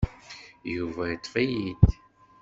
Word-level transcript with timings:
Yuba 0.73 1.03
ṭṭef-iyi-d. 1.21 1.81